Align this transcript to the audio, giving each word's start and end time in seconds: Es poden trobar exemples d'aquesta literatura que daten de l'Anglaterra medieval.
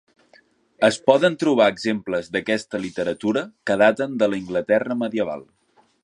Es 0.87 0.95
poden 1.09 1.35
trobar 1.43 1.67
exemples 1.73 2.31
d'aquesta 2.35 2.81
literatura 2.85 3.43
que 3.71 3.77
daten 3.83 4.17
de 4.23 4.31
l'Anglaterra 4.31 4.97
medieval. 5.03 5.45